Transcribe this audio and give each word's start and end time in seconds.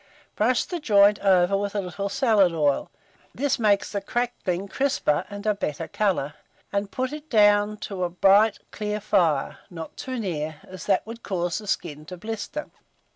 Brush 0.35 0.65
the 0.65 0.79
joint 0.79 1.19
over 1.19 1.55
with 1.55 1.75
a 1.75 1.79
little 1.79 2.09
salad 2.09 2.53
oil 2.55 2.89
(this 3.35 3.59
makes 3.59 3.91
the 3.91 4.01
crackling 4.01 4.67
crisper, 4.67 5.25
and 5.29 5.45
a 5.45 5.53
better 5.53 5.87
colour), 5.87 6.33
and 6.73 6.89
put 6.89 7.13
it 7.13 7.29
down 7.29 7.77
to 7.81 8.03
a 8.03 8.09
bright, 8.09 8.57
clear 8.71 8.99
fire, 8.99 9.59
not 9.69 9.95
too 9.97 10.17
near, 10.17 10.59
as 10.63 10.87
that 10.87 11.05
would 11.05 11.21
cause 11.21 11.59
the 11.59 11.67
skin 11.67 12.05
to 12.05 12.17
blister. 12.17 12.71